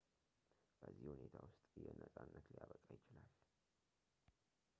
በዚህ 0.79 1.03
ሁኔታ 1.13 1.35
ውስጥ 1.49 1.67
ይሄ 1.81 1.87
ነጻነት 1.99 2.45
ሊያበቃ 2.53 2.85
ይችላል 2.99 3.29